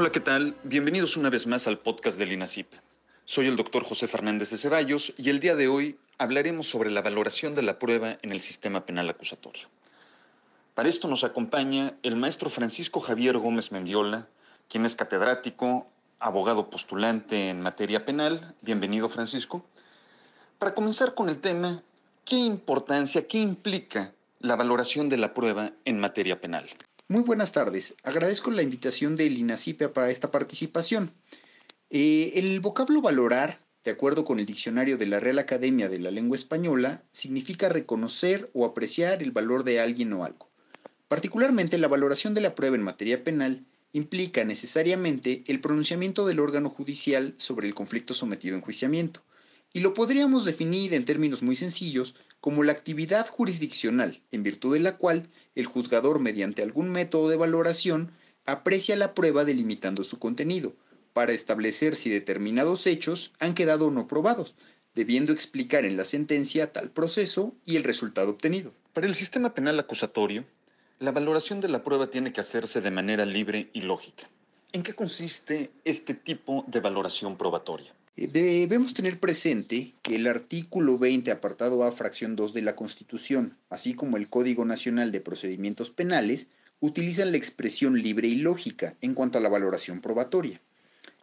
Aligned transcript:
Hola, 0.00 0.12
¿qué 0.12 0.20
tal? 0.20 0.54
Bienvenidos 0.62 1.16
una 1.16 1.28
vez 1.28 1.48
más 1.48 1.66
al 1.66 1.80
podcast 1.80 2.20
del 2.20 2.30
INACIP. 2.30 2.68
Soy 3.24 3.48
el 3.48 3.56
doctor 3.56 3.82
José 3.82 4.06
Fernández 4.06 4.48
de 4.48 4.56
Ceballos 4.56 5.12
y 5.18 5.28
el 5.28 5.40
día 5.40 5.56
de 5.56 5.66
hoy 5.66 5.98
hablaremos 6.18 6.70
sobre 6.70 6.92
la 6.92 7.02
valoración 7.02 7.56
de 7.56 7.62
la 7.62 7.80
prueba 7.80 8.16
en 8.22 8.30
el 8.30 8.38
sistema 8.38 8.86
penal 8.86 9.08
acusatorio. 9.10 9.66
Para 10.76 10.88
esto 10.88 11.08
nos 11.08 11.24
acompaña 11.24 11.94
el 12.04 12.14
maestro 12.14 12.48
Francisco 12.48 13.00
Javier 13.00 13.38
Gómez 13.38 13.72
Mendiola, 13.72 14.28
quien 14.68 14.86
es 14.86 14.94
catedrático, 14.94 15.88
abogado 16.20 16.70
postulante 16.70 17.48
en 17.48 17.60
materia 17.60 18.04
penal. 18.04 18.54
Bienvenido, 18.60 19.08
Francisco. 19.08 19.64
Para 20.60 20.74
comenzar 20.74 21.16
con 21.16 21.28
el 21.28 21.40
tema, 21.40 21.82
¿qué 22.24 22.36
importancia, 22.36 23.26
qué 23.26 23.38
implica 23.38 24.12
la 24.38 24.54
valoración 24.54 25.08
de 25.08 25.16
la 25.16 25.34
prueba 25.34 25.72
en 25.84 25.98
materia 25.98 26.40
penal? 26.40 26.70
Muy 27.10 27.22
buenas 27.22 27.52
tardes. 27.52 27.94
Agradezco 28.02 28.50
la 28.50 28.60
invitación 28.60 29.16
del 29.16 29.38
INACIPE 29.38 29.88
para 29.88 30.10
esta 30.10 30.30
participación. 30.30 31.10
Eh, 31.88 32.32
el 32.34 32.60
vocablo 32.60 33.00
valorar, 33.00 33.64
de 33.82 33.92
acuerdo 33.92 34.26
con 34.26 34.38
el 34.38 34.44
diccionario 34.44 34.98
de 34.98 35.06
la 35.06 35.18
Real 35.18 35.38
Academia 35.38 35.88
de 35.88 36.00
la 36.00 36.10
Lengua 36.10 36.36
Española, 36.36 37.02
significa 37.10 37.70
reconocer 37.70 38.50
o 38.52 38.66
apreciar 38.66 39.22
el 39.22 39.30
valor 39.30 39.64
de 39.64 39.80
alguien 39.80 40.12
o 40.12 40.22
algo. 40.22 40.50
Particularmente, 41.08 41.78
la 41.78 41.88
valoración 41.88 42.34
de 42.34 42.42
la 42.42 42.54
prueba 42.54 42.76
en 42.76 42.82
materia 42.82 43.24
penal 43.24 43.64
implica 43.92 44.44
necesariamente 44.44 45.44
el 45.46 45.62
pronunciamiento 45.62 46.26
del 46.26 46.40
órgano 46.40 46.68
judicial 46.68 47.32
sobre 47.38 47.68
el 47.68 47.74
conflicto 47.74 48.12
sometido 48.12 48.54
a 48.54 48.58
enjuiciamiento, 48.58 49.22
y 49.78 49.80
lo 49.80 49.94
podríamos 49.94 50.44
definir 50.44 50.92
en 50.92 51.04
términos 51.04 51.40
muy 51.40 51.54
sencillos 51.54 52.16
como 52.40 52.64
la 52.64 52.72
actividad 52.72 53.28
jurisdiccional, 53.28 54.20
en 54.32 54.42
virtud 54.42 54.74
de 54.74 54.80
la 54.80 54.96
cual 54.96 55.28
el 55.54 55.66
juzgador, 55.66 56.18
mediante 56.18 56.62
algún 56.62 56.90
método 56.90 57.28
de 57.28 57.36
valoración, 57.36 58.10
aprecia 58.44 58.96
la 58.96 59.14
prueba 59.14 59.44
delimitando 59.44 60.02
su 60.02 60.18
contenido, 60.18 60.74
para 61.12 61.30
establecer 61.30 61.94
si 61.94 62.10
determinados 62.10 62.88
hechos 62.88 63.30
han 63.38 63.54
quedado 63.54 63.86
o 63.86 63.90
no 63.92 64.08
probados, 64.08 64.56
debiendo 64.96 65.32
explicar 65.32 65.84
en 65.84 65.96
la 65.96 66.04
sentencia 66.04 66.72
tal 66.72 66.90
proceso 66.90 67.54
y 67.64 67.76
el 67.76 67.84
resultado 67.84 68.30
obtenido. 68.30 68.74
Para 68.94 69.06
el 69.06 69.14
sistema 69.14 69.54
penal 69.54 69.78
acusatorio, 69.78 70.44
la 70.98 71.12
valoración 71.12 71.60
de 71.60 71.68
la 71.68 71.84
prueba 71.84 72.10
tiene 72.10 72.32
que 72.32 72.40
hacerse 72.40 72.80
de 72.80 72.90
manera 72.90 73.24
libre 73.24 73.70
y 73.72 73.82
lógica. 73.82 74.28
¿En 74.72 74.82
qué 74.82 74.94
consiste 74.94 75.70
este 75.84 76.14
tipo 76.14 76.64
de 76.66 76.80
valoración 76.80 77.36
probatoria? 77.36 77.94
Eh, 78.18 78.26
debemos 78.26 78.94
tener 78.94 79.20
presente 79.20 79.94
que 80.02 80.16
el 80.16 80.26
artículo 80.26 80.98
20, 80.98 81.30
apartado 81.30 81.84
A, 81.84 81.92
fracción 81.92 82.34
2 82.34 82.52
de 82.52 82.62
la 82.62 82.74
Constitución, 82.74 83.56
así 83.70 83.94
como 83.94 84.16
el 84.16 84.28
Código 84.28 84.64
Nacional 84.64 85.12
de 85.12 85.20
Procedimientos 85.20 85.92
Penales, 85.92 86.48
utilizan 86.80 87.30
la 87.30 87.36
expresión 87.36 88.02
libre 88.02 88.26
y 88.26 88.34
lógica 88.34 88.96
en 89.02 89.14
cuanto 89.14 89.38
a 89.38 89.40
la 89.40 89.48
valoración 89.48 90.00
probatoria. 90.00 90.60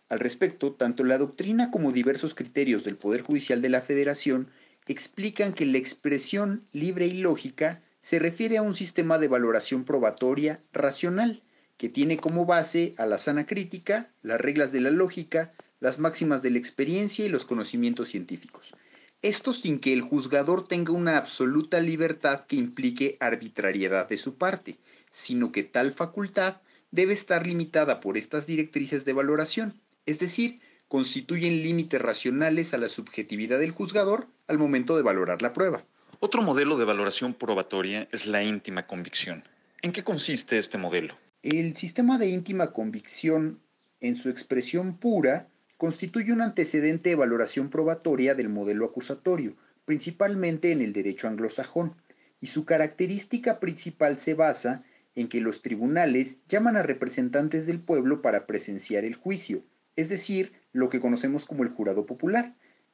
Al 0.08 0.22
respecto, 0.22 0.72
tanto 0.72 1.04
la 1.04 1.18
doctrina 1.18 1.70
como 1.70 1.92
diversos 1.92 2.34
criterios 2.34 2.86
del 2.86 2.96
Poder 2.96 3.24
Judicial 3.24 3.62
de 3.62 3.70
la 3.70 3.82
Federación 3.82 4.48
explican 4.88 5.52
que 5.52 5.66
la 5.66 5.80
expresión 5.80 6.64
libre 6.72 7.08
y 7.08 7.16
lógica 7.16 7.82
se 8.00 8.20
refiere 8.20 8.58
a 8.58 8.62
un 8.62 8.74
sistema 8.74 9.18
de 9.20 9.28
valoración 9.28 9.84
probatoria 9.84 10.62
racional, 10.72 11.44
que 11.76 11.90
tiene 11.90 12.16
como 12.16 12.46
base 12.46 12.94
a 12.98 13.06
la 13.06 13.18
sana 13.18 13.46
crítica, 13.46 14.10
las 14.22 14.40
reglas 14.40 14.72
de 14.72 14.80
la 14.80 14.92
lógica, 14.92 15.52
las 15.86 16.00
máximas 16.00 16.42
de 16.42 16.50
la 16.50 16.58
experiencia 16.58 17.24
y 17.24 17.30
los 17.30 17.46
conocimientos 17.46 18.10
científicos. 18.10 18.74
Esto 19.22 19.54
sin 19.54 19.78
que 19.80 19.94
el 19.94 20.02
juzgador 20.02 20.68
tenga 20.68 20.94
una 20.94 21.16
absoluta 21.16 21.80
libertad 21.80 22.48
que 22.48 22.56
implique 22.56 23.18
arbitrariedad 23.20 24.10
de 24.10 24.18
su 24.18 24.34
parte, 24.34 24.80
sino 25.12 25.52
que 25.52 25.62
tal 25.62 25.92
facultad 25.92 26.56
debe 26.90 27.14
estar 27.14 27.46
limitada 27.46 28.00
por 28.00 28.18
estas 28.18 28.48
directrices 28.48 29.06
de 29.06 29.14
valoración, 29.14 29.80
es 30.08 30.18
decir, 30.18 30.60
constituyen 30.88 31.62
límites 31.62 32.02
racionales 32.02 32.74
a 32.74 32.80
la 32.80 32.90
subjetividad 32.90 33.60
del 33.60 33.70
juzgador 33.70 34.28
al 34.48 34.58
momento 34.58 34.98
de 34.98 35.04
valorar 35.04 35.44
la 35.44 35.54
prueba. 35.54 35.86
Otro 36.20 36.42
modelo 36.42 36.78
de 36.78 36.86
valoración 36.86 37.36
probatoria 37.36 38.08
es 38.12 38.26
la 38.26 38.44
íntima 38.44 38.88
convicción. 38.88 39.44
¿En 39.84 39.92
qué 39.92 40.04
consiste 40.04 40.58
este 40.58 40.80
modelo? 40.80 41.14
El 41.44 41.78
sistema 41.78 42.18
de 42.18 42.30
íntima 42.30 42.72
convicción, 42.72 43.60
en 44.00 44.16
su 44.16 44.30
expresión 44.30 44.98
pura, 44.98 45.48
constituye 45.78 46.32
un 46.32 46.42
antecedente 46.42 47.10
de 47.10 47.16
valoración 47.16 47.70
probatoria 47.70 48.36
del 48.36 48.50
modelo 48.50 48.86
acusatorio, 48.86 49.56
principalmente 49.86 50.72
en 50.72 50.82
el 50.82 50.94
derecho 50.94 51.28
anglosajón, 51.28 51.96
y 52.40 52.48
su 52.48 52.66
característica 52.66 53.60
principal 53.60 54.20
se 54.20 54.34
basa 54.34 54.84
en 55.16 55.28
que 55.28 55.42
los 55.42 55.62
tribunales 55.62 56.40
llaman 56.48 56.76
a 56.76 56.84
representantes 56.84 57.66
del 57.66 57.80
pueblo 57.80 58.22
para 58.22 58.46
presenciar 58.46 59.06
el 59.06 59.16
juicio, 59.16 59.64
es 59.96 60.10
decir, 60.10 60.52
lo 60.74 60.90
que 60.90 61.00
conocemos 61.00 61.46
como 61.46 61.64
el 61.64 61.70
jurado 61.70 62.06
popular, 62.06 62.54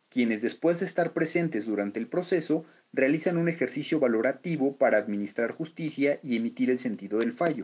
quienes 0.09 0.41
después 0.41 0.79
de 0.79 0.85
estar 0.85 1.13
presentes 1.13 1.65
durante 1.65 1.99
el 1.99 2.07
proceso 2.07 2.65
realizan 2.93 3.37
un 3.37 3.49
ejercicio 3.49 3.99
valorativo 3.99 4.75
para 4.75 4.97
administrar 4.97 5.51
justicia 5.51 6.19
y 6.21 6.35
emitir 6.35 6.69
el 6.69 6.79
sentido 6.79 7.19
del 7.19 7.31
fallo, 7.31 7.63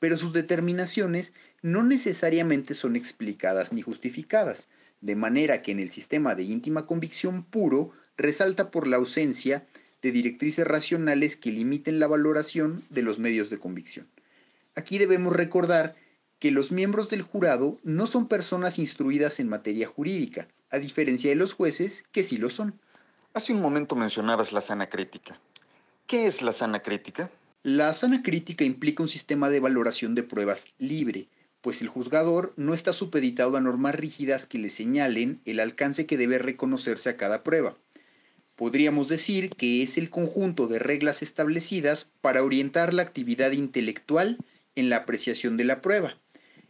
pero 0.00 0.16
sus 0.16 0.32
determinaciones 0.32 1.34
no 1.62 1.82
necesariamente 1.82 2.74
son 2.74 2.96
explicadas 2.96 3.72
ni 3.72 3.82
justificadas, 3.82 4.68
de 5.00 5.16
manera 5.16 5.62
que 5.62 5.72
en 5.72 5.80
el 5.80 5.90
sistema 5.90 6.34
de 6.34 6.44
íntima 6.44 6.86
convicción 6.86 7.44
puro 7.44 7.92
resalta 8.16 8.70
por 8.70 8.86
la 8.86 8.96
ausencia 8.96 9.66
de 10.02 10.12
directrices 10.12 10.66
racionales 10.66 11.36
que 11.36 11.50
limiten 11.50 11.98
la 11.98 12.06
valoración 12.06 12.84
de 12.90 13.02
los 13.02 13.18
medios 13.18 13.50
de 13.50 13.58
convicción. 13.58 14.06
Aquí 14.74 14.98
debemos 14.98 15.34
recordar 15.34 15.94
que 16.38 16.50
los 16.50 16.72
miembros 16.72 17.08
del 17.08 17.22
jurado 17.22 17.78
no 17.84 18.06
son 18.06 18.28
personas 18.28 18.78
instruidas 18.78 19.40
en 19.40 19.48
materia 19.48 19.86
jurídica, 19.86 20.48
a 20.70 20.78
diferencia 20.78 21.30
de 21.30 21.36
los 21.36 21.54
jueces 21.54 22.04
que 22.12 22.22
sí 22.22 22.36
lo 22.36 22.50
son. 22.50 22.78
Hace 23.32 23.52
un 23.52 23.62
momento 23.62 23.96
mencionabas 23.96 24.52
la 24.52 24.60
sana 24.60 24.88
crítica. 24.88 25.40
¿Qué 26.06 26.26
es 26.26 26.42
la 26.42 26.52
sana 26.52 26.80
crítica? 26.82 27.30
La 27.66 27.94
sana 27.94 28.22
crítica 28.22 28.62
implica 28.62 29.02
un 29.02 29.08
sistema 29.08 29.48
de 29.48 29.58
valoración 29.58 30.14
de 30.14 30.22
pruebas 30.22 30.66
libre, 30.76 31.28
pues 31.62 31.80
el 31.80 31.88
juzgador 31.88 32.52
no 32.58 32.74
está 32.74 32.92
supeditado 32.92 33.56
a 33.56 33.60
normas 33.62 33.94
rígidas 33.94 34.44
que 34.44 34.58
le 34.58 34.68
señalen 34.68 35.40
el 35.46 35.60
alcance 35.60 36.04
que 36.04 36.18
debe 36.18 36.36
reconocerse 36.36 37.08
a 37.08 37.16
cada 37.16 37.42
prueba. 37.42 37.78
Podríamos 38.54 39.08
decir 39.08 39.48
que 39.48 39.82
es 39.82 39.96
el 39.96 40.10
conjunto 40.10 40.66
de 40.66 40.78
reglas 40.78 41.22
establecidas 41.22 42.10
para 42.20 42.44
orientar 42.44 42.92
la 42.92 43.00
actividad 43.00 43.52
intelectual 43.52 44.36
en 44.74 44.90
la 44.90 44.96
apreciación 44.96 45.56
de 45.56 45.64
la 45.64 45.80
prueba, 45.80 46.18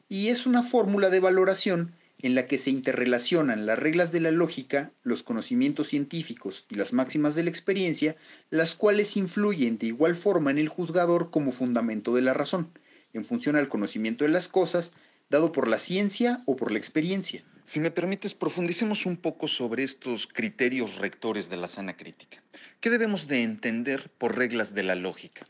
y 0.08 0.28
es 0.28 0.46
una 0.46 0.62
fórmula 0.62 1.10
de 1.10 1.18
valoración 1.18 1.96
en 2.24 2.34
la 2.34 2.46
que 2.46 2.56
se 2.56 2.70
interrelacionan 2.70 3.66
las 3.66 3.78
reglas 3.78 4.10
de 4.10 4.18
la 4.18 4.30
lógica, 4.30 4.92
los 5.02 5.22
conocimientos 5.22 5.88
científicos 5.88 6.64
y 6.70 6.76
las 6.76 6.94
máximas 6.94 7.34
de 7.34 7.42
la 7.42 7.50
experiencia, 7.50 8.16
las 8.48 8.74
cuales 8.74 9.18
influyen 9.18 9.76
de 9.76 9.88
igual 9.88 10.16
forma 10.16 10.50
en 10.50 10.56
el 10.56 10.70
juzgador 10.70 11.30
como 11.30 11.52
fundamento 11.52 12.14
de 12.14 12.22
la 12.22 12.32
razón, 12.32 12.70
en 13.12 13.26
función 13.26 13.56
al 13.56 13.68
conocimiento 13.68 14.24
de 14.24 14.30
las 14.30 14.48
cosas, 14.48 14.92
dado 15.28 15.52
por 15.52 15.68
la 15.68 15.78
ciencia 15.78 16.42
o 16.46 16.56
por 16.56 16.72
la 16.72 16.78
experiencia. 16.78 17.44
Si 17.66 17.78
me 17.78 17.90
permites, 17.90 18.32
profundicemos 18.32 19.04
un 19.04 19.18
poco 19.18 19.46
sobre 19.46 19.82
estos 19.82 20.26
criterios 20.26 20.96
rectores 20.96 21.50
de 21.50 21.58
la 21.58 21.66
sana 21.66 21.94
crítica. 21.94 22.42
¿Qué 22.80 22.88
debemos 22.88 23.28
de 23.28 23.42
entender 23.42 24.10
por 24.16 24.38
reglas 24.38 24.74
de 24.74 24.82
la 24.82 24.94
lógica? 24.94 25.46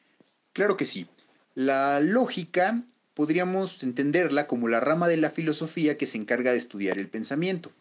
Claro 0.53 0.77
que 0.77 0.87
sí. 0.87 1.07
La 1.55 2.01
lógica 2.01 2.83
podríamos 3.15 3.83
entenderla 3.83 4.47
como 4.47 4.69
la 4.69 4.81
rama 4.81 5.09
de 5.09 5.17
la 5.17 5.31
filosofía 5.31 5.97
que 5.97 6.07
se 6.07 6.19
encarga 6.19 6.53
de 6.53 6.59
estudiar 6.59 6.99
el 6.99 7.09
pensamiento. 7.09 7.73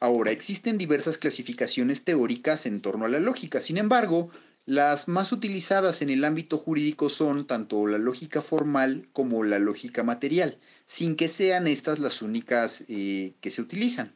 Ahora, 0.00 0.30
existen 0.30 0.78
diversas 0.78 1.18
clasificaciones 1.18 2.04
teóricas 2.04 2.66
en 2.66 2.80
torno 2.80 3.06
a 3.06 3.08
la 3.08 3.18
lógica, 3.18 3.60
sin 3.60 3.78
embargo, 3.78 4.30
las 4.64 5.08
más 5.08 5.32
utilizadas 5.32 6.02
en 6.02 6.10
el 6.10 6.24
ámbito 6.24 6.58
jurídico 6.58 7.08
son 7.08 7.46
tanto 7.46 7.86
la 7.86 7.96
lógica 7.96 8.42
formal 8.42 9.08
como 9.14 9.42
la 9.42 9.58
lógica 9.58 10.02
material, 10.02 10.58
sin 10.84 11.16
que 11.16 11.28
sean 11.28 11.66
estas 11.66 11.98
las 11.98 12.20
únicas 12.20 12.84
eh, 12.88 13.32
que 13.40 13.50
se 13.50 13.62
utilizan. 13.62 14.12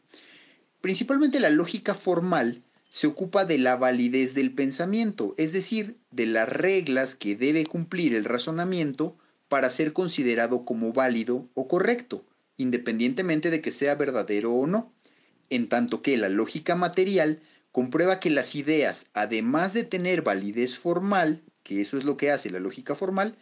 Principalmente 0.83 1.41
la 1.41 1.49
lógica 1.49 1.95
formal 1.95 2.63
se 2.91 3.07
ocupa 3.07 3.47
de 3.47 3.57
la 3.57 3.77
validez 3.77 4.35
del 4.35 4.53
pensamiento, 4.53 5.35
es 5.39 5.55
decir, 5.55 5.97
de 6.11 6.27
las 6.27 6.47
reglas 6.47 7.15
que 7.15 7.35
debe 7.35 7.65
cumplir 7.65 8.15
el 8.15 8.27
razonamiento 8.27 9.17
para 9.53 9.69
ser 9.69 9.93
considerado 9.93 10.65
como 10.65 10.95
válido 10.95 11.47
o 11.53 11.69
correcto, 11.69 12.25
independientemente 12.57 13.51
de 13.51 13.61
que 13.61 13.71
sea 13.71 13.97
verdadero 13.97 14.51
o 14.55 14.67
no, 14.67 14.95
en 15.51 15.69
tanto 15.69 16.01
que 16.01 16.17
la 16.17 16.31
lógica 16.31 16.75
material 16.75 17.43
comprueba 17.71 18.19
que 18.19 18.31
las 18.31 18.55
ideas, 18.55 19.09
además 19.13 19.75
de 19.75 19.85
tener 19.85 20.23
validez 20.23 20.79
formal, 20.79 21.43
que 21.65 21.83
eso 21.83 21.99
es 21.99 22.05
lo 22.05 22.17
que 22.17 22.31
hace 22.31 22.49
la 22.49 22.61
lógica 22.61 22.95
formal, 22.95 23.37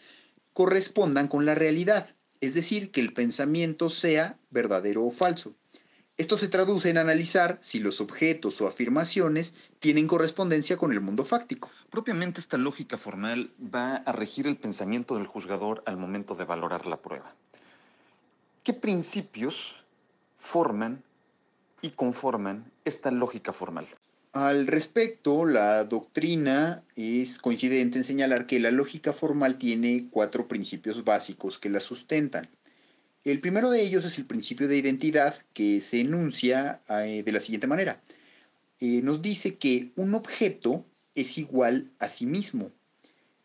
correspondan 0.53 1.29
con 1.29 1.47
la 1.47 1.55
realidad, 1.55 2.17
es 2.41 2.55
decir, 2.55 2.91
que 2.91 3.01
el 3.01 3.13
pensamiento 3.13 3.89
sea 3.89 4.37
verdadero 4.51 5.05
o 5.05 5.13
falso. 5.13 5.55
Esto 6.21 6.37
se 6.37 6.49
traduce 6.49 6.91
en 6.91 6.99
analizar 6.99 7.57
si 7.63 7.79
los 7.79 8.03
objetos 8.03 8.61
o 8.61 8.69
afirmaciones 8.69 9.55
tienen 9.79 10.07
correspondencia 10.07 10.77
con 10.77 10.93
el 10.93 11.01
mundo 11.01 11.25
fáctico. 11.25 11.71
Propiamente 11.89 12.41
esta 12.41 12.59
lógica 12.59 12.99
formal 12.99 13.55
va 13.59 13.95
a 13.97 14.13
regir 14.13 14.47
el 14.47 14.59
pensamiento 14.59 15.15
del 15.15 15.27
juzgador 15.27 15.83
al 15.87 15.97
momento 15.97 16.35
de 16.35 16.45
valorar 16.45 16.85
la 16.85 16.99
prueba. 16.99 17.35
¿qué 18.65 18.75
principios 18.75 19.83
forman 20.37 21.03
y 21.81 21.93
conforman 21.93 22.71
esta 22.85 23.11
lógica 23.11 23.55
formal? 23.55 23.89
Al 24.35 24.67
respecto, 24.67 25.47
la 25.47 25.85
doctrina 25.85 26.83
es 26.97 27.39
coincidente 27.39 27.97
en 27.97 28.05
señalar 28.05 28.47
que 28.47 28.61
la 28.61 28.73
lógica 28.73 29.15
formal 29.15 29.57
tiene 29.57 30.09
cuatro 30.11 30.49
principios 30.49 31.03
básicos 31.03 31.59
que 31.59 31.71
la 31.71 31.81
sustentan. 31.81 32.51
El 33.23 33.41
primero 33.41 33.71
de 33.71 33.83
ellos 33.83 34.07
es 34.07 34.17
el 34.17 34.25
principio 34.25 34.67
de 34.67 34.79
identidad, 34.79 35.35
que 35.53 35.83
se 35.83 36.01
enuncia 36.01 36.81
eh, 36.89 37.23
de 37.23 37.33
la 37.33 37.41
siguiente 37.41 37.67
manera. 37.67 38.01
Eh, 38.81 39.03
nos 39.03 39.21
dice 39.21 39.57
que 39.57 39.91
un 39.97 40.15
objeto 40.15 40.87
es 41.15 41.37
igual 41.37 41.91
a 41.99 42.09
sí 42.09 42.25
mismo. 42.25 42.71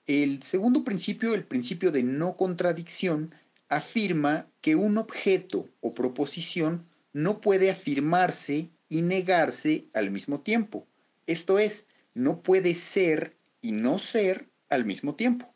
El 0.08 0.44
segundo 0.44 0.86
principio, 0.86 1.34
el 1.34 1.44
principio 1.44 1.92
de 1.92 2.04
no 2.04 2.38
contradicción, 2.38 3.34
afirma 3.68 4.48
que 4.62 4.76
un 4.76 4.98
objeto 4.98 5.68
o 5.82 5.94
proposición 5.94 6.86
no 7.12 7.42
puede 7.42 7.70
afirmarse 7.70 8.70
y 8.88 9.02
negarse 9.02 9.86
al 9.94 10.10
mismo 10.12 10.40
tiempo. 10.40 10.88
Esto 11.28 11.60
es, 11.60 11.88
no 12.14 12.42
puede 12.44 12.74
ser 12.76 13.36
y 13.62 13.72
no 13.72 14.00
ser 14.00 14.48
al 14.70 14.86
mismo 14.86 15.16
tiempo. 15.16 15.55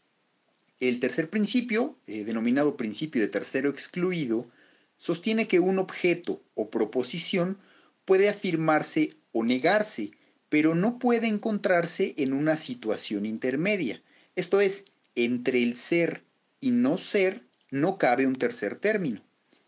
El 0.79 0.99
tercer 0.99 1.29
principio, 1.29 1.97
eh, 2.07 2.23
denominado 2.23 2.77
principio 2.77 3.21
de 3.21 3.27
tercero 3.27 3.69
excluido, 3.69 4.49
sostiene 4.97 5.47
que 5.47 5.59
un 5.59 5.79
objeto 5.79 6.41
o 6.55 6.69
proposición 6.69 7.57
puede 8.05 8.29
afirmarse 8.29 9.15
o 9.31 9.43
negarse, 9.43 10.11
pero 10.49 10.75
no 10.75 10.97
puede 10.97 11.27
encontrarse 11.27 12.15
en 12.17 12.33
una 12.33 12.55
situación 12.55 13.25
intermedia. 13.25 14.01
Esto 14.35 14.61
es, 14.61 14.85
entre 15.15 15.61
el 15.61 15.75
ser 15.75 16.23
y 16.59 16.71
no 16.71 16.97
ser 16.97 17.43
no 17.71 17.97
cabe 17.97 18.25
un 18.25 18.35
tercer 18.35 18.77
término. 18.77 19.21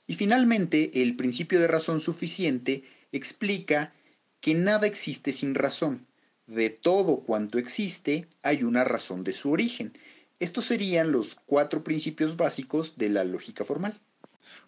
Y 0.07 0.15
finalmente, 0.15 1.01
el 1.01 1.15
principio 1.15 1.59
de 1.59 1.67
razón 1.67 1.99
suficiente 1.99 2.83
explica 3.11 3.93
que 4.39 4.55
nada 4.55 4.87
existe 4.87 5.33
sin 5.33 5.55
razón. 5.55 6.07
De 6.47 6.69
todo 6.69 7.21
cuanto 7.21 7.59
existe 7.59 8.27
hay 8.41 8.63
una 8.63 8.83
razón 8.83 9.23
de 9.23 9.33
su 9.33 9.51
origen. 9.51 9.93
Estos 10.41 10.65
serían 10.65 11.11
los 11.11 11.35
cuatro 11.35 11.83
principios 11.83 12.35
básicos 12.35 12.97
de 12.97 13.09
la 13.09 13.23
lógica 13.23 13.63
formal. 13.63 14.01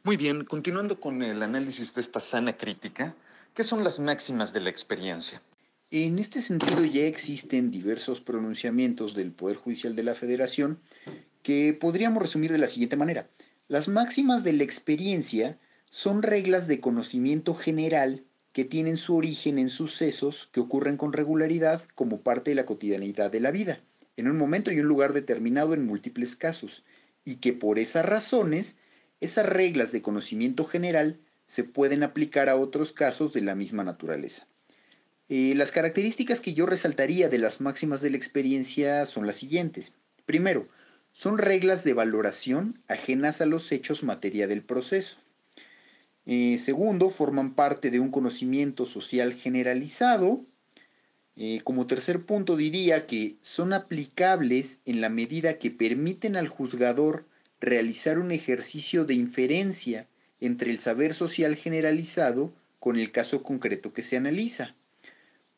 Muy 0.03 0.17
bien, 0.17 0.45
continuando 0.45 0.99
con 0.99 1.23
el 1.23 1.41
análisis 1.41 1.95
de 1.95 2.01
esta 2.01 2.21
sana 2.21 2.55
crítica, 2.57 3.15
¿qué 3.55 3.63
son 3.63 3.83
las 3.83 3.97
máximas 3.97 4.53
de 4.53 4.59
la 4.59 4.69
experiencia? 4.69 5.41
En 5.89 6.19
este 6.19 6.43
sentido 6.43 6.85
ya 6.85 7.05
existen 7.05 7.71
diversos 7.71 8.21
pronunciamientos 8.21 9.15
del 9.15 9.31
Poder 9.31 9.57
Judicial 9.57 9.95
de 9.95 10.03
la 10.03 10.13
Federación 10.13 10.79
que 11.41 11.73
podríamos 11.73 12.21
resumir 12.21 12.51
de 12.51 12.59
la 12.59 12.67
siguiente 12.67 12.95
manera. 12.95 13.27
Las 13.67 13.87
máximas 13.87 14.43
de 14.43 14.53
la 14.53 14.63
experiencia 14.63 15.57
son 15.89 16.21
reglas 16.21 16.67
de 16.67 16.81
conocimiento 16.81 17.55
general 17.55 18.23
que 18.51 18.63
tienen 18.63 18.97
su 18.97 19.15
origen 19.15 19.57
en 19.57 19.69
sucesos 19.69 20.49
que 20.51 20.59
ocurren 20.59 20.97
con 20.97 21.13
regularidad 21.13 21.81
como 21.95 22.21
parte 22.21 22.51
de 22.51 22.55
la 22.55 22.67
cotidianidad 22.67 23.31
de 23.31 23.39
la 23.39 23.49
vida, 23.49 23.81
en 24.17 24.27
un 24.27 24.37
momento 24.37 24.71
y 24.71 24.79
un 24.79 24.87
lugar 24.87 25.13
determinado 25.13 25.73
en 25.73 25.85
múltiples 25.85 26.35
casos, 26.35 26.83
y 27.25 27.37
que 27.37 27.53
por 27.53 27.79
esas 27.79 28.05
razones, 28.05 28.77
esas 29.21 29.45
reglas 29.45 29.91
de 29.91 30.01
conocimiento 30.01 30.65
general 30.65 31.19
se 31.45 31.63
pueden 31.63 32.03
aplicar 32.03 32.49
a 32.49 32.55
otros 32.55 32.93
casos 32.93 33.33
de 33.33 33.41
la 33.41 33.55
misma 33.55 33.83
naturaleza. 33.83 34.47
Eh, 35.29 35.53
las 35.55 35.71
características 35.71 36.41
que 36.41 36.53
yo 36.53 36.65
resaltaría 36.65 37.29
de 37.29 37.39
las 37.39 37.61
máximas 37.61 38.01
de 38.01 38.09
la 38.09 38.17
experiencia 38.17 39.05
son 39.05 39.25
las 39.25 39.37
siguientes. 39.37 39.93
Primero, 40.25 40.67
son 41.11 41.37
reglas 41.37 41.83
de 41.83 41.93
valoración 41.93 42.81
ajenas 42.87 43.41
a 43.41 43.45
los 43.45 43.71
hechos 43.71 44.03
materia 44.03 44.47
del 44.47 44.63
proceso. 44.63 45.17
Eh, 46.25 46.57
segundo, 46.57 47.09
forman 47.09 47.53
parte 47.55 47.91
de 47.91 47.99
un 47.99 48.09
conocimiento 48.09 48.85
social 48.85 49.33
generalizado. 49.33 50.45
Eh, 51.35 51.61
como 51.63 51.87
tercer 51.87 52.25
punto 52.25 52.55
diría 52.55 53.07
que 53.07 53.37
son 53.41 53.73
aplicables 53.73 54.81
en 54.85 55.01
la 55.01 55.09
medida 55.09 55.57
que 55.57 55.71
permiten 55.71 56.35
al 56.35 56.47
juzgador 56.47 57.25
realizar 57.59 58.19
un 58.19 58.31
ejercicio 58.31 59.05
de 59.05 59.15
inferencia 59.15 60.07
entre 60.39 60.69
el 60.69 60.79
saber 60.79 61.13
social 61.13 61.55
generalizado 61.55 62.53
con 62.79 62.97
el 62.97 63.11
caso 63.11 63.41
concreto 63.41 63.93
que 63.93 64.03
se 64.03 64.17
analiza. 64.17 64.75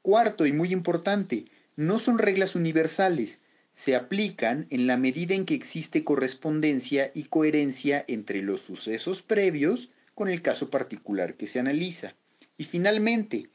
Cuarto 0.02 0.46
y 0.46 0.54
muy 0.54 0.72
importante, 0.72 1.46
no 1.76 2.00
son 2.00 2.20
reglas 2.20 2.56
universales, 2.56 3.42
se 3.72 3.96
aplican 3.96 4.68
en 4.70 4.88
la 4.88 4.96
medida 4.96 5.36
en 5.36 5.46
que 5.46 5.56
existe 5.56 6.06
correspondencia 6.06 7.12
y 7.14 7.24
coherencia 7.24 8.06
entre 8.08 8.42
los 8.42 8.62
sucesos 8.62 9.22
previos 9.22 9.90
con 10.14 10.30
el 10.30 10.42
caso 10.42 10.70
particular 10.70 11.34
que 11.34 11.48
se 11.48 11.60
analiza. 11.60 12.16
Y 12.58 12.64
finalmente, 12.64 13.50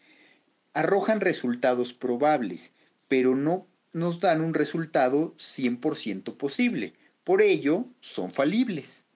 arrojan 0.75 1.21
resultados 1.21 1.93
probables, 1.93 2.73
pero 3.09 3.35
no 3.35 3.67
nos 3.93 4.21
dan 4.21 4.41
un 4.41 4.55
resultado 4.55 5.35
100% 5.37 6.37
posible. 6.37 6.95
Por 7.25 7.43
ello, 7.43 7.87
son 8.01 8.31
falibles. 8.31 9.07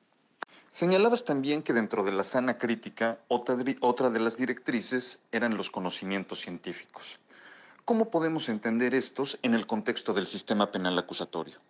Señalabas 0.68 1.24
también 1.24 1.62
que 1.62 1.72
dentro 1.72 2.02
de 2.02 2.10
la 2.10 2.24
sana 2.24 2.58
crítica, 2.58 3.20
otra, 3.28 3.56
otra 3.80 4.10
de 4.10 4.18
las 4.18 4.36
directrices 4.36 5.20
eran 5.30 5.56
los 5.56 5.70
conocimientos 5.70 6.40
científicos. 6.40 7.20
¿Cómo 7.84 8.10
podemos 8.10 8.48
entender 8.48 8.94
estos 8.94 9.38
en 9.42 9.54
el 9.54 9.66
contexto 9.66 10.14
del 10.14 10.26
sistema 10.26 10.72
penal 10.72 10.98
acusatorio? 10.98 11.60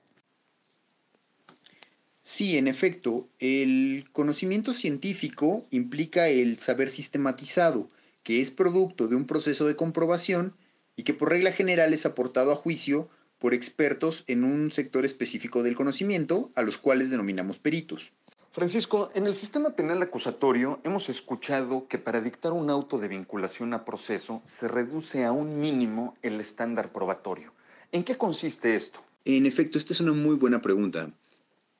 Sí, 2.20 2.56
en 2.56 2.68
efecto, 2.68 3.28
el 3.38 4.08
conocimiento 4.12 4.72
científico 4.72 5.66
implica 5.70 6.28
el 6.28 6.58
saber 6.58 6.90
sistematizado, 6.90 7.90
que 8.24 8.40
es 8.40 8.50
producto 8.50 9.06
de 9.06 9.14
un 9.14 9.26
proceso 9.26 9.66
de 9.66 9.76
comprobación 9.76 10.56
y 10.96 11.04
que 11.04 11.14
por 11.14 11.28
regla 11.28 11.52
general 11.52 11.92
es 11.92 12.06
aportado 12.06 12.50
a 12.50 12.56
juicio 12.56 13.08
por 13.38 13.54
expertos 13.54 14.24
en 14.26 14.42
un 14.42 14.72
sector 14.72 15.04
específico 15.04 15.62
del 15.62 15.76
conocimiento, 15.76 16.50
a 16.56 16.62
los 16.62 16.78
cuales 16.78 17.10
denominamos 17.10 17.58
peritos. 17.58 18.12
Francisco, 18.52 19.10
en 19.14 19.26
el 19.26 19.34
sistema 19.34 19.70
penal 19.70 20.00
acusatorio 20.00 20.80
hemos 20.84 21.08
escuchado 21.08 21.88
que 21.88 21.98
para 21.98 22.20
dictar 22.20 22.52
un 22.52 22.70
auto 22.70 22.98
de 22.98 23.08
vinculación 23.08 23.74
a 23.74 23.84
proceso 23.84 24.42
se 24.44 24.68
reduce 24.68 25.24
a 25.24 25.32
un 25.32 25.60
mínimo 25.60 26.16
el 26.22 26.40
estándar 26.40 26.92
probatorio. 26.92 27.52
¿En 27.90 28.04
qué 28.04 28.16
consiste 28.16 28.76
esto? 28.76 29.00
En 29.24 29.46
efecto, 29.46 29.76
esta 29.76 29.92
es 29.92 30.00
una 30.00 30.12
muy 30.12 30.36
buena 30.36 30.62
pregunta. 30.62 31.10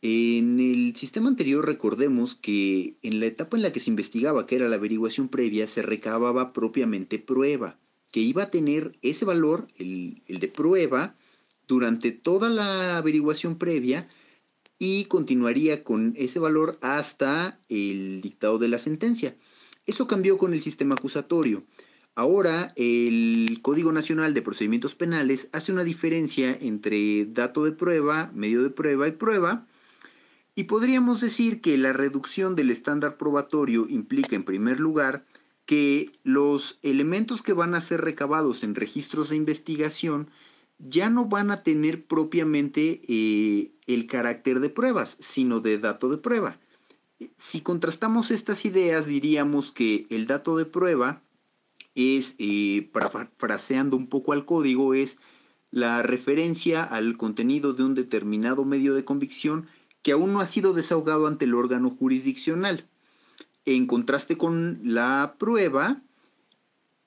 En 0.06 0.60
el 0.60 0.94
sistema 0.94 1.30
anterior 1.30 1.64
recordemos 1.64 2.34
que 2.34 2.98
en 3.00 3.20
la 3.20 3.24
etapa 3.24 3.56
en 3.56 3.62
la 3.62 3.72
que 3.72 3.80
se 3.80 3.88
investigaba, 3.88 4.46
que 4.46 4.54
era 4.54 4.68
la 4.68 4.76
averiguación 4.76 5.30
previa, 5.30 5.66
se 5.66 5.80
recababa 5.80 6.52
propiamente 6.52 7.18
prueba, 7.18 7.78
que 8.12 8.20
iba 8.20 8.42
a 8.42 8.50
tener 8.50 8.98
ese 9.00 9.24
valor, 9.24 9.66
el, 9.78 10.22
de 10.28 10.48
prueba, 10.48 11.16
durante 11.66 12.12
toda 12.12 12.50
la 12.50 12.98
averiguación 12.98 13.56
previa, 13.56 14.06
y 14.78 15.06
continuaría 15.06 15.82
con 15.82 16.12
ese 16.18 16.38
valor 16.38 16.76
hasta 16.82 17.58
el 17.70 18.20
dictado 18.20 18.58
de 18.58 18.68
la 18.68 18.78
sentencia. 18.78 19.38
Eso 19.86 20.06
cambió 20.06 20.36
con 20.36 20.52
el 20.52 20.60
sistema 20.60 20.96
acusatorio. 20.96 21.64
Ahora 22.14 22.74
el 22.76 23.58
Código 23.62 23.90
Nacional 23.90 24.34
de 24.34 24.42
Procedimientos 24.42 24.94
Penales 24.94 25.48
hace 25.52 25.72
una 25.72 25.82
diferencia 25.82 26.54
entre 26.60 27.24
dato 27.24 27.64
de 27.64 27.72
prueba, 27.72 28.30
medio 28.34 28.62
de 28.62 28.68
prueba 28.68 29.08
y 29.08 29.12
prueba, 29.12 29.66
y 30.54 30.64
podríamos 30.64 31.20
decir 31.20 31.60
que 31.60 31.76
la 31.76 31.92
reducción 31.92 32.54
del 32.54 32.70
estándar 32.70 33.16
probatorio 33.16 33.86
implica 33.88 34.36
en 34.36 34.44
primer 34.44 34.78
lugar 34.78 35.24
que 35.66 36.12
los 36.22 36.78
elementos 36.82 37.42
que 37.42 37.52
van 37.52 37.74
a 37.74 37.80
ser 37.80 38.02
recabados 38.02 38.62
en 38.62 38.74
registros 38.74 39.30
de 39.30 39.36
investigación 39.36 40.30
ya 40.78 41.10
no 41.10 41.26
van 41.26 41.50
a 41.50 41.62
tener 41.62 42.04
propiamente 42.04 43.00
eh, 43.08 43.72
el 43.86 44.06
carácter 44.06 44.60
de 44.60 44.68
pruebas, 44.68 45.16
sino 45.20 45.60
de 45.60 45.78
dato 45.78 46.08
de 46.08 46.18
prueba. 46.18 46.58
Si 47.36 47.60
contrastamos 47.60 48.30
estas 48.30 48.64
ideas, 48.64 49.06
diríamos 49.06 49.72
que 49.72 50.06
el 50.10 50.26
dato 50.26 50.56
de 50.56 50.66
prueba 50.66 51.22
es, 51.94 52.34
eh, 52.38 52.90
fraseando 53.36 53.96
un 53.96 54.08
poco 54.08 54.32
al 54.32 54.44
código, 54.44 54.94
es 54.94 55.18
la 55.70 56.02
referencia 56.02 56.84
al 56.84 57.16
contenido 57.16 57.72
de 57.72 57.84
un 57.84 57.94
determinado 57.94 58.64
medio 58.64 58.94
de 58.94 59.04
convicción 59.04 59.66
que 60.04 60.12
aún 60.12 60.34
no 60.34 60.40
ha 60.40 60.46
sido 60.46 60.74
desahogado 60.74 61.26
ante 61.26 61.46
el 61.46 61.54
órgano 61.54 61.88
jurisdiccional. 61.90 62.86
En 63.64 63.86
contraste 63.86 64.36
con 64.36 64.78
la 64.84 65.34
prueba, 65.38 66.02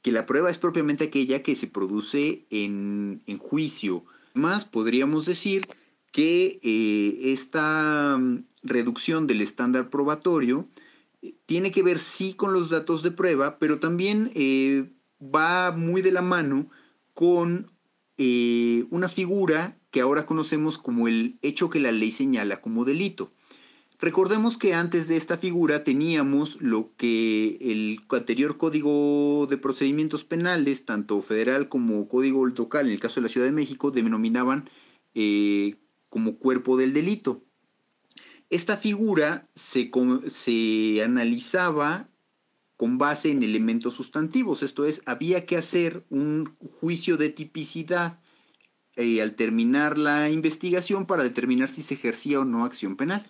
que 0.02 0.12
la 0.12 0.26
prueba 0.26 0.50
es 0.50 0.58
propiamente 0.58 1.04
aquella 1.04 1.44
que 1.44 1.56
se 1.56 1.68
produce 1.68 2.48
en, 2.50 3.22
juicio. 3.38 4.04
Más 4.34 4.66
podríamos 4.66 5.28
decir 5.28 5.68
que 6.12 6.60
eh, 6.64 7.34
esta 7.34 8.18
mm, 8.18 8.46
reducción 8.64 9.28
del 9.28 9.42
estándar 9.42 9.92
probatorio 9.92 10.68
eh, 11.22 11.36
tiene 11.46 11.72
que 11.72 11.84
ver 11.84 12.00
sí 12.00 12.34
con 12.34 12.52
los 12.52 12.72
datos 12.72 13.04
de 13.04 13.12
prueba, 13.12 13.60
pero 13.60 13.80
también 13.80 14.32
eh, 14.34 14.90
va 15.22 15.72
muy 15.72 16.02
de 16.02 16.12
la 16.12 16.24
mano 16.24 16.68
con 17.14 17.72
una 18.90 19.10
figura 19.10 19.78
que 19.98 20.02
ahora 20.02 20.28
conocemos 20.28 20.78
como 20.78 21.08
el 21.08 21.40
hecho 21.42 21.72
que 21.72 21.80
la 21.80 21.92
ley 21.92 22.12
señala 22.12 22.62
como 22.62 22.86
delito. 22.86 23.32
Recordemos 24.00 24.56
que 24.56 24.76
antes 24.76 25.08
de 25.08 25.18
esta 25.18 25.40
figura 25.40 25.84
teníamos 25.84 26.62
lo 26.62 26.92
que 26.98 27.58
el 27.60 28.00
anterior 28.12 28.58
Código 28.58 29.48
de 29.50 29.58
Procedimientos 29.58 30.24
Penales, 30.24 30.86
tanto 30.86 31.20
federal 31.24 31.68
como 31.68 32.08
Código 32.08 32.46
local, 32.46 32.86
en 32.86 32.94
el 32.94 33.00
caso 33.00 33.16
de 33.16 33.24
la 33.24 33.30
Ciudad 33.30 33.48
de 33.48 33.54
México, 33.54 33.90
denominaban 33.90 34.70
eh, 35.16 35.78
como 36.10 36.38
cuerpo 36.38 36.78
del 36.78 36.94
delito. 36.94 37.44
Esta 38.52 38.78
figura 38.78 39.50
se, 39.56 39.90
se 40.28 41.02
analizaba 41.04 42.08
con 42.76 43.00
base 43.00 43.32
en 43.32 43.42
elementos 43.42 43.96
sustantivos, 43.96 44.62
esto 44.62 44.86
es, 44.86 45.02
había 45.08 45.48
que 45.48 45.58
hacer 45.58 46.06
un 46.12 46.56
juicio 46.80 47.18
de 47.18 47.30
tipicidad 47.30 48.20
al 48.98 49.36
terminar 49.36 49.98
la 49.98 50.30
investigación 50.30 51.06
para 51.06 51.24
determinar 51.24 51.70
si 51.70 51.84
se 51.84 51.94
ejercía 51.94 52.40
o 52.40 52.46
no 52.46 52.66
acción 52.66 52.96
penal. 52.96 53.26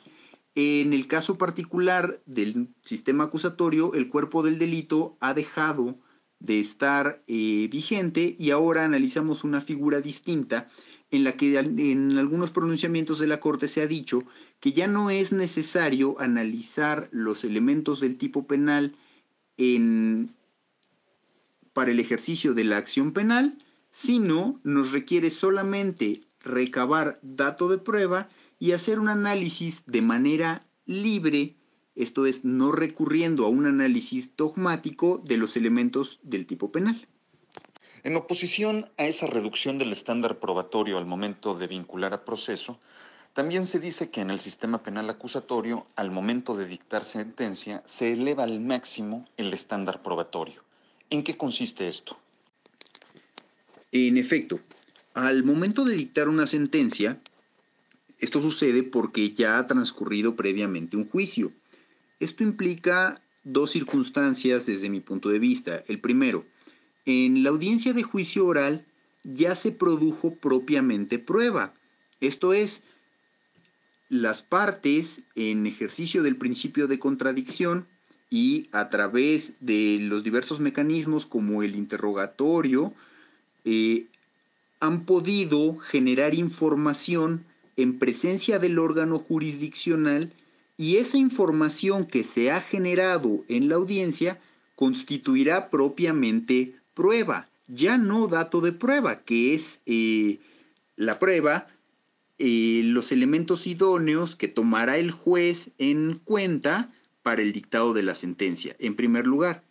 En 0.55 0.93
el 0.93 1.07
caso 1.07 1.37
particular 1.37 2.21
del 2.25 2.69
sistema 2.81 3.25
acusatorio, 3.25 3.93
el 3.93 4.09
cuerpo 4.09 4.43
del 4.43 4.57
delito 4.57 5.17
ha 5.19 5.33
dejado 5.33 5.99
de 6.39 6.59
estar 6.59 7.23
eh, 7.27 7.67
vigente 7.69 8.35
y 8.39 8.51
ahora 8.51 8.83
analizamos 8.83 9.43
una 9.43 9.61
figura 9.61 10.01
distinta 10.01 10.69
en 11.11 11.23
la 11.23 11.33
que 11.33 11.57
en 11.57 12.17
algunos 12.17 12.51
pronunciamientos 12.51 13.19
de 13.19 13.27
la 13.27 13.39
Corte 13.39 13.67
se 13.67 13.81
ha 13.81 13.87
dicho 13.87 14.23
que 14.59 14.73
ya 14.73 14.87
no 14.87 15.09
es 15.09 15.31
necesario 15.31 16.19
analizar 16.19 17.07
los 17.11 17.43
elementos 17.43 17.99
del 18.01 18.17
tipo 18.17 18.45
penal 18.45 18.95
en, 19.57 20.35
para 21.73 21.91
el 21.91 21.99
ejercicio 21.99 22.53
de 22.53 22.65
la 22.65 22.77
acción 22.77 23.13
penal, 23.13 23.57
sino 23.97 24.59
nos 24.63 24.91
requiere 24.91 25.31
solamente 25.31 26.21
recabar 26.41 27.17
dato 27.23 27.67
de 27.67 27.79
prueba 27.79 28.29
y 28.59 28.73
hacer 28.73 28.99
un 28.99 29.09
análisis 29.09 29.87
de 29.87 30.03
manera 30.03 30.61
libre, 30.85 31.55
esto 31.95 32.27
es, 32.27 32.45
no 32.45 32.71
recurriendo 32.71 33.43
a 33.43 33.49
un 33.49 33.65
análisis 33.65 34.37
dogmático 34.37 35.19
de 35.25 35.37
los 35.37 35.57
elementos 35.57 36.19
del 36.21 36.45
tipo 36.45 36.71
penal. 36.71 37.07
En 38.03 38.15
oposición 38.15 38.87
a 38.97 39.05
esa 39.05 39.25
reducción 39.25 39.79
del 39.79 39.91
estándar 39.91 40.37
probatorio 40.37 40.99
al 40.99 41.07
momento 41.07 41.57
de 41.57 41.65
vincular 41.65 42.13
a 42.13 42.23
proceso, 42.23 42.79
también 43.33 43.65
se 43.65 43.79
dice 43.79 44.11
que 44.11 44.21
en 44.21 44.29
el 44.29 44.39
sistema 44.39 44.83
penal 44.83 45.09
acusatorio, 45.09 45.87
al 45.95 46.11
momento 46.11 46.55
de 46.55 46.67
dictar 46.67 47.03
sentencia, 47.03 47.81
se 47.85 48.13
eleva 48.13 48.43
al 48.43 48.59
máximo 48.59 49.27
el 49.37 49.51
estándar 49.53 50.03
probatorio. 50.03 50.61
¿En 51.09 51.23
qué 51.23 51.35
consiste 51.35 51.87
esto? 51.87 52.15
En 54.05 54.17
efecto, 54.17 54.59
al 55.15 55.43
momento 55.43 55.83
de 55.83 55.95
dictar 55.95 56.29
una 56.29 56.45
sentencia, 56.45 57.19
esto 58.19 58.39
sucede 58.39 58.83
porque 58.83 59.33
ya 59.33 59.57
ha 59.57 59.65
transcurrido 59.65 60.35
previamente 60.35 60.97
un 60.97 61.09
juicio. 61.09 61.51
Esto 62.19 62.43
implica 62.43 63.19
dos 63.43 63.71
circunstancias 63.71 64.67
desde 64.67 64.91
mi 64.91 64.99
punto 64.99 65.29
de 65.29 65.39
vista. 65.39 65.83
El 65.87 65.99
primero, 65.99 66.45
en 67.07 67.41
la 67.41 67.49
audiencia 67.49 67.93
de 67.93 68.03
juicio 68.03 68.45
oral 68.45 68.85
ya 69.23 69.55
se 69.55 69.71
produjo 69.71 70.35
propiamente 70.35 71.17
prueba. 71.17 71.73
Esto 72.21 72.53
es, 72.53 72.83
las 74.09 74.43
partes 74.43 75.23
en 75.33 75.65
ejercicio 75.65 76.21
del 76.21 76.37
principio 76.37 76.85
de 76.85 76.99
contradicción 76.99 77.87
y 78.29 78.69
a 78.73 78.89
través 78.89 79.53
de 79.59 79.97
los 80.01 80.23
diversos 80.23 80.59
mecanismos 80.59 81.25
como 81.25 81.63
el 81.63 81.75
interrogatorio, 81.75 82.93
eh, 83.69 84.05
han 84.79 85.03
podido 85.03 85.77
generar 85.77 86.33
información 86.33 87.43
en 87.75 87.99
presencia 87.99 88.59
del 88.59 88.79
órgano 88.79 89.19
jurisdiccional 89.19 90.31
y 90.77 90.97
esa 90.97 91.17
información 91.17 92.05
que 92.05 92.23
se 92.23 92.49
ha 92.49 92.61
generado 92.61 93.43
en 93.49 93.67
la 93.67 93.75
audiencia 93.75 94.39
constituirá 94.75 95.69
propiamente 95.69 96.75
prueba, 96.93 97.49
ya 97.67 97.97
no 97.97 98.27
dato 98.27 98.61
de 98.61 98.71
prueba, 98.71 99.19
que 99.23 99.53
es 99.53 99.81
eh, 99.85 100.39
la 100.95 101.19
prueba, 101.19 101.67
eh, 102.39 102.83
los 102.85 103.11
elementos 103.11 103.67
idóneos 103.67 104.37
que 104.37 104.47
tomará 104.47 104.97
el 104.97 105.11
juez 105.11 105.71
en 105.77 106.21
cuenta 106.23 106.93
para 107.21 107.41
el 107.41 107.51
dictado 107.51 107.91
de 107.91 108.03
la 108.03 108.15
sentencia, 108.15 108.77
en 108.79 108.95
primer 108.95 109.27
lugar. 109.27 109.61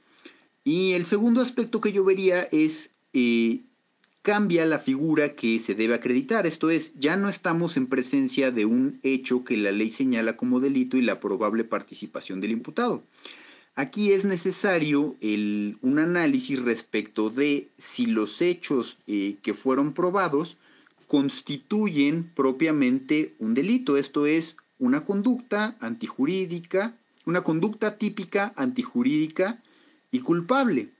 Y 0.65 0.93
el 0.93 1.07
segundo 1.07 1.41
aspecto 1.41 1.81
que 1.81 1.93
yo 1.93 2.05
vería 2.05 2.43
es 2.53 2.91
cambia 4.27 4.67
la 4.67 4.81
figura 4.81 5.37
que 5.37 5.61
se 5.61 5.77
debe 5.77 5.95
acreditar. 5.95 6.49
Esto 6.49 6.69
es, 6.69 6.95
ya 6.99 7.17
no 7.17 7.29
estamos 7.29 7.77
en 7.77 7.87
presencia 7.87 8.51
de 8.51 8.65
un 8.65 8.99
hecho 9.05 9.45
que 9.45 9.57
la 9.57 9.71
ley 9.71 9.89
señala 9.89 10.37
como 10.37 10.59
delito 10.59 10.97
y 10.97 11.03
la 11.03 11.21
probable 11.21 11.63
participación 11.63 12.41
del 12.41 12.51
imputado. 12.51 13.05
Aquí 13.77 14.11
es 14.11 14.25
necesario 14.25 15.15
un 15.23 15.99
análisis 16.01 16.61
respecto 16.61 17.31
de 17.31 17.69
si 17.79 18.07
los 18.07 18.43
hechos 18.43 18.99
eh, 19.07 19.37
que 19.43 19.55
fueron 19.55 19.93
probados 19.93 20.57
constituyen 21.07 22.29
propiamente 22.35 23.37
un 23.39 23.55
delito, 23.55 23.97
esto 23.97 24.27
es, 24.27 24.57
una 24.81 25.05
conducta 25.05 25.77
antijurídica, 25.79 26.97
una 27.27 27.43
conducta 27.43 27.97
típica 27.97 28.53
antijurídica 28.57 29.63
y 30.11 30.19
culpable 30.19 30.96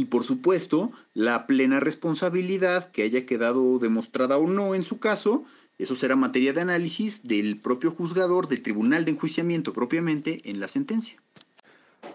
y 0.00 0.06
por 0.06 0.24
supuesto 0.24 0.92
la 1.12 1.46
plena 1.46 1.78
responsabilidad 1.78 2.90
que 2.90 3.02
haya 3.02 3.26
quedado 3.26 3.78
demostrada 3.78 4.38
o 4.38 4.46
no 4.46 4.74
en 4.74 4.82
su 4.82 4.98
caso, 4.98 5.44
eso 5.78 5.94
será 5.94 6.16
materia 6.16 6.54
de 6.54 6.62
análisis 6.62 7.22
del 7.22 7.58
propio 7.58 7.90
juzgador, 7.90 8.48
del 8.48 8.62
tribunal 8.62 9.04
de 9.04 9.10
enjuiciamiento 9.10 9.74
propiamente 9.74 10.40
en 10.48 10.58
la 10.58 10.68
sentencia. 10.68 11.22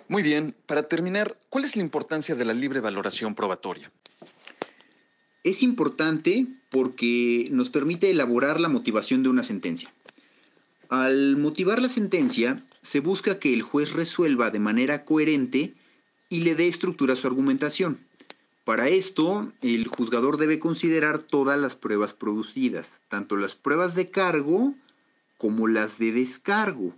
Muy 0.08 0.24
bien, 0.24 0.56
para 0.66 0.88
terminar, 0.88 1.38
¿cuál 1.50 1.64
es 1.64 1.76
la 1.76 1.84
importancia 1.84 2.34
de 2.34 2.44
la 2.44 2.56
libre 2.56 2.80
valoración 2.80 3.36
probatoria? 3.36 3.92
Es 5.44 5.62
importante 5.62 6.48
porque 6.72 7.50
nos 7.52 7.70
permite 7.70 8.10
elaborar 8.10 8.60
la 8.60 8.68
motivación 8.68 9.22
de 9.22 9.30
una 9.30 9.44
sentencia. 9.44 9.94
Al 10.90 11.38
motivar 11.38 11.84
la 11.84 11.90
sentencia, 11.90 12.56
se 12.82 13.00
busca 13.00 13.38
que 13.38 13.54
el 13.54 13.62
juez 13.62 13.94
resuelva 13.94 14.50
de 14.50 14.60
manera 14.60 15.06
coherente 15.06 15.76
y 16.30 16.42
le 16.42 16.56
dé 16.56 16.68
estructura 16.68 17.14
a 17.14 17.16
su 17.16 17.28
argumentación. 17.28 18.00
Para 18.64 18.88
esto, 18.88 19.52
el 19.62 19.88
juzgador 19.88 20.38
debe 20.38 20.60
considerar 20.60 21.20
todas 21.20 21.60
las 21.60 21.76
pruebas 21.76 22.14
producidas, 22.14 23.00
tanto 23.10 23.38
las 23.38 23.56
pruebas 23.56 23.94
de 23.94 24.10
cargo 24.10 24.74
como 25.38 25.68
las 25.68 26.00
de 26.00 26.12
descargo, 26.12 26.96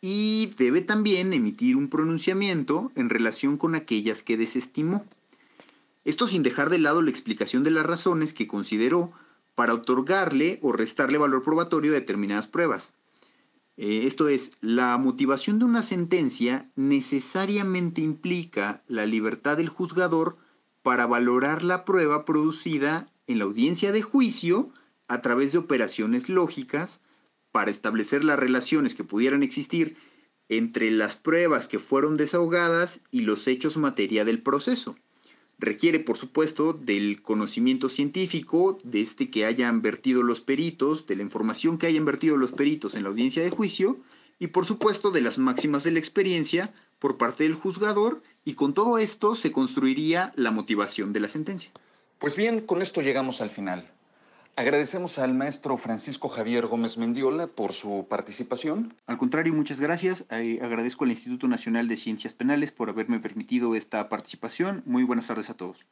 y 0.00 0.52
debe 0.56 0.80
también 0.80 1.32
emitir 1.32 1.76
un 1.76 1.88
pronunciamiento 1.88 2.92
en 2.94 3.10
relación 3.10 3.58
con 3.58 3.74
aquellas 3.74 4.22
que 4.22 4.36
desestimó. 4.36 5.04
Esto 6.04 6.26
sin 6.28 6.42
dejar 6.42 6.70
de 6.70 6.78
lado 6.78 7.02
la 7.02 7.10
explicación 7.10 7.64
de 7.64 7.72
las 7.72 7.84
razones 7.84 8.32
que 8.32 8.46
consideró 8.46 9.12
para 9.54 9.74
otorgarle 9.74 10.60
o 10.62 10.72
restarle 10.72 11.18
valor 11.18 11.42
probatorio 11.42 11.90
a 11.90 11.94
determinadas 11.94 12.46
pruebas. 12.46 12.92
Eh, 13.76 14.06
esto 14.06 14.28
es, 14.28 14.52
la 14.60 14.96
motivación 14.96 15.58
de 15.58 15.66
una 15.66 15.82
sentencia 15.82 16.70
necesariamente 16.76 18.00
implica 18.00 18.82
la 18.88 19.04
libertad 19.04 19.58
del 19.58 19.68
juzgador 19.68 20.38
para 20.82 21.06
valorar 21.06 21.62
la 21.62 21.84
prueba 21.84 22.24
producida 22.24 23.12
en 23.26 23.38
la 23.38 23.44
audiencia 23.44 23.92
de 23.92 24.02
juicio 24.02 24.70
a 25.08 25.20
través 25.20 25.52
de 25.52 25.58
operaciones 25.58 26.28
lógicas 26.28 27.00
para 27.52 27.70
establecer 27.70 28.24
las 28.24 28.38
relaciones 28.38 28.94
que 28.94 29.04
pudieran 29.04 29.42
existir 29.42 29.96
entre 30.48 30.90
las 30.90 31.16
pruebas 31.16 31.68
que 31.68 31.78
fueron 31.78 32.16
desahogadas 32.16 33.00
y 33.10 33.20
los 33.20 33.46
hechos 33.46 33.76
materia 33.76 34.24
del 34.24 34.42
proceso. 34.42 34.96
Requiere, 35.58 36.00
por 36.00 36.18
supuesto, 36.18 36.74
del 36.74 37.22
conocimiento 37.22 37.88
científico, 37.88 38.78
de 38.84 39.00
este 39.00 39.30
que 39.30 39.46
hayan 39.46 39.80
vertido 39.80 40.22
los 40.22 40.40
peritos, 40.40 41.06
de 41.06 41.16
la 41.16 41.22
información 41.22 41.78
que 41.78 41.86
hayan 41.86 42.04
vertido 42.04 42.36
los 42.36 42.52
peritos 42.52 42.94
en 42.94 43.04
la 43.04 43.08
audiencia 43.08 43.42
de 43.42 43.50
juicio, 43.50 43.98
y 44.38 44.48
por 44.48 44.66
supuesto 44.66 45.10
de 45.10 45.22
las 45.22 45.38
máximas 45.38 45.82
de 45.82 45.92
la 45.92 45.98
experiencia 45.98 46.74
por 46.98 47.16
parte 47.16 47.44
del 47.44 47.54
juzgador, 47.54 48.22
y 48.44 48.52
con 48.52 48.74
todo 48.74 48.98
esto 48.98 49.34
se 49.34 49.50
construiría 49.50 50.30
la 50.36 50.50
motivación 50.50 51.14
de 51.14 51.20
la 51.20 51.28
sentencia. 51.28 51.70
Pues 52.18 52.36
bien, 52.36 52.60
con 52.60 52.82
esto 52.82 53.00
llegamos 53.00 53.40
al 53.40 53.50
final. 53.50 53.90
Agradecemos 54.58 55.18
al 55.18 55.34
maestro 55.34 55.76
Francisco 55.76 56.30
Javier 56.30 56.66
Gómez 56.66 56.96
Mendiola 56.96 57.46
por 57.46 57.74
su 57.74 58.06
participación. 58.08 58.96
Al 59.06 59.18
contrario, 59.18 59.52
muchas 59.52 59.80
gracias. 59.80 60.24
Eh, 60.30 60.60
agradezco 60.62 61.04
al 61.04 61.10
Instituto 61.10 61.46
Nacional 61.46 61.88
de 61.88 61.98
Ciencias 61.98 62.32
Penales 62.32 62.72
por 62.72 62.88
haberme 62.88 63.20
permitido 63.20 63.74
esta 63.74 64.08
participación. 64.08 64.82
Muy 64.86 65.04
buenas 65.04 65.26
tardes 65.26 65.50
a 65.50 65.54
todos. 65.58 65.84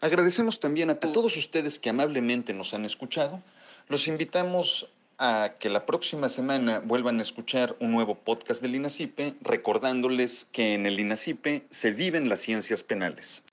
Agradecemos 0.00 0.58
también 0.58 0.90
a 0.90 0.96
todos 0.96 1.36
ustedes 1.36 1.78
que 1.78 1.90
amablemente 1.90 2.52
nos 2.52 2.74
han 2.74 2.84
escuchado. 2.84 3.40
Los 3.86 4.08
invitamos 4.08 4.90
a 5.18 5.52
que 5.60 5.70
la 5.70 5.86
próxima 5.86 6.28
semana 6.28 6.80
vuelvan 6.80 7.20
a 7.20 7.22
escuchar 7.22 7.76
un 7.78 7.92
nuevo 7.92 8.16
podcast 8.16 8.60
del 8.60 8.74
INACIPE, 8.74 9.36
recordándoles 9.40 10.48
que 10.50 10.74
en 10.74 10.84
el 10.84 10.98
INACIPE 10.98 11.66
se 11.70 11.92
viven 11.92 12.28
las 12.28 12.40
ciencias 12.40 12.82
penales. 12.82 13.44